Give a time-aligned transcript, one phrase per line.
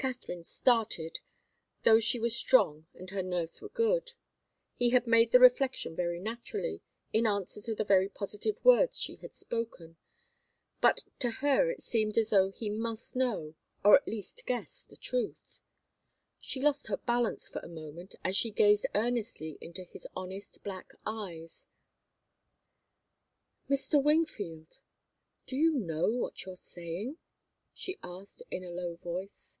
[0.00, 1.20] Katharine started,
[1.82, 4.12] though she was strong and her nerves were good.
[4.74, 6.80] He had made the reflection very naturally,
[7.12, 9.98] in answer to the very positive words she had spoken.
[10.80, 14.96] But to her it seemed as though he must know, or at least guess, the
[14.96, 15.60] truth.
[16.38, 20.94] She lost her balance for a moment, as she gazed earnestly into his honest black
[21.04, 21.66] eyes.
[23.68, 24.02] "Mr.
[24.02, 24.80] Wingfield
[25.44, 27.18] do you know what you're saying?"
[27.74, 29.58] she asked, in a low voice.